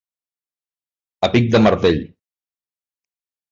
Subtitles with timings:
[1.29, 2.01] A pic de martell.